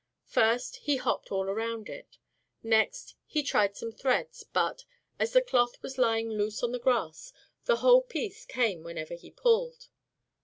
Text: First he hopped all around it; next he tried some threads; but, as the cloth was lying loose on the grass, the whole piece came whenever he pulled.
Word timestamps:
First 0.25 0.77
he 0.77 0.95
hopped 0.95 1.31
all 1.31 1.43
around 1.47 1.87
it; 1.87 2.17
next 2.63 3.13
he 3.27 3.43
tried 3.43 3.77
some 3.77 3.91
threads; 3.91 4.43
but, 4.51 4.83
as 5.19 5.33
the 5.33 5.43
cloth 5.43 5.79
was 5.83 5.99
lying 5.99 6.27
loose 6.31 6.63
on 6.63 6.71
the 6.71 6.79
grass, 6.79 7.31
the 7.65 7.75
whole 7.85 8.01
piece 8.01 8.43
came 8.47 8.81
whenever 8.83 9.13
he 9.13 9.29
pulled. 9.29 9.89